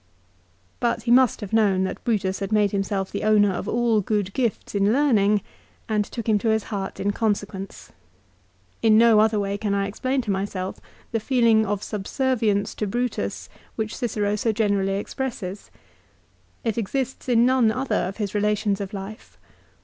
But 0.79 1.03
he 1.03 1.11
must 1.11 1.41
have 1.41 1.53
known 1.53 1.83
that 1.83 2.03
Brutus 2.03 2.39
had 2.39 2.51
made 2.51 2.71
himself 2.71 3.11
the 3.11 3.23
owner 3.23 3.51
of 3.51 3.67
all 3.69 4.01
good 4.01 4.33
gifts 4.33 4.73
in 4.73 4.91
learning, 4.91 5.41
and 5.87 6.03
took 6.03 6.27
him 6.27 6.39
to 6.39 6.47
his 6.47 6.63
heart 6.73 6.99
in 6.99 7.11
consequence. 7.11 7.91
In 8.81 8.97
no 8.97 9.19
other 9.19 9.39
way 9.39 9.59
can 9.59 9.75
I 9.75 9.85
explain 9.85 10.21
to 10.21 10.31
myself 10.31 10.79
the 11.11 11.19
feeling 11.19 11.67
of 11.67 11.83
subservience 11.83 12.73
to 12.77 12.87
Brutus 12.87 13.47
which 13.75 13.95
Cicero 13.95 14.35
so 14.35 14.51
generally 14.51 14.95
expresses. 14.95 15.69
It 16.63 16.79
exists 16.79 17.29
in 17.29 17.45
none 17.45 17.71
other 17.71 17.93
of 18.07 18.17
his 18.17 18.33
relations 18.33 18.81
of 18.81 18.95
life. 18.95 19.37